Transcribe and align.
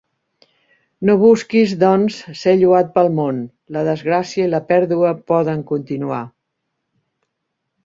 No 1.09 1.15
busquis, 1.23 1.75
doncs, 1.83 2.17
ser 2.39 2.53
lloat 2.63 2.89
pel 2.95 3.11
món: 3.19 3.43
la 3.77 3.85
desgràcia 3.89 4.49
i 4.49 4.49
la 4.55 4.63
pèrdua 4.73 5.15
poden 5.35 5.65
continuar. 5.75 6.25